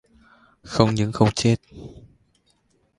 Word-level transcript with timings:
không 0.63 0.95
những 0.95 1.11
không 1.11 1.29
chết 1.31 1.55